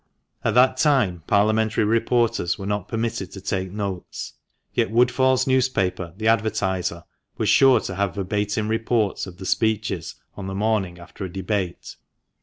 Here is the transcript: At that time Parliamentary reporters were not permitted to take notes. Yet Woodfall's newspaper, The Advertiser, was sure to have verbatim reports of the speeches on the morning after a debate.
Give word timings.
At 0.43 0.55
that 0.55 0.77
time 0.77 1.21
Parliamentary 1.27 1.83
reporters 1.83 2.57
were 2.57 2.65
not 2.65 2.87
permitted 2.87 3.31
to 3.33 3.39
take 3.39 3.71
notes. 3.71 4.33
Yet 4.73 4.89
Woodfall's 4.89 5.45
newspaper, 5.45 6.15
The 6.17 6.27
Advertiser, 6.27 7.03
was 7.37 7.49
sure 7.49 7.79
to 7.81 7.93
have 7.93 8.15
verbatim 8.15 8.67
reports 8.67 9.27
of 9.27 9.37
the 9.37 9.45
speeches 9.45 10.15
on 10.35 10.47
the 10.47 10.55
morning 10.55 10.97
after 10.97 11.23
a 11.23 11.31
debate. 11.31 11.97